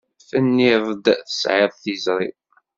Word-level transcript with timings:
Tenniḍ-d 0.29 1.05
tesεiḍ 1.23 1.73
tiẓri. 1.81 2.29